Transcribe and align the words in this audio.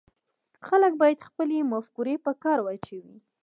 خلک 0.67 0.93
باید 1.01 1.25
خپلې 1.29 1.57
مفکورې 1.73 2.15
په 2.25 2.31
کار 2.43 2.59
واچوي 2.61 3.17